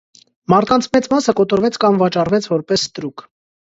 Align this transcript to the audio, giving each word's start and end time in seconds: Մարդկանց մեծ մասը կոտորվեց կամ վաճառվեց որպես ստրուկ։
Մարդկանց 0.53 0.87
մեծ 0.97 1.11
մասը 1.13 1.37
կոտորվեց 1.43 1.81
կամ 1.87 2.03
վաճառվեց 2.03 2.53
որպես 2.59 2.91
ստրուկ։ 2.93 3.29